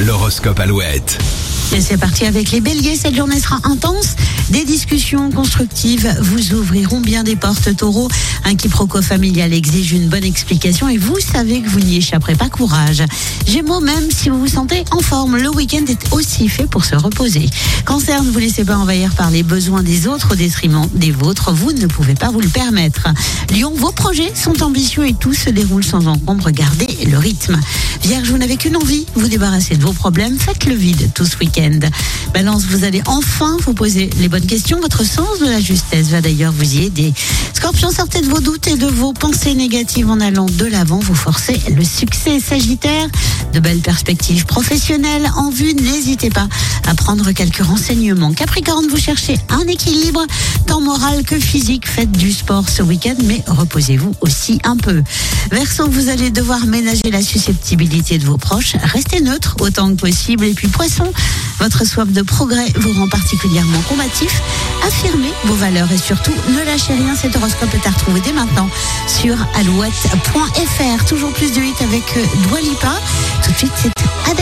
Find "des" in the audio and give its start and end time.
4.50-4.64, 7.22-7.36, 19.84-20.08, 20.94-21.12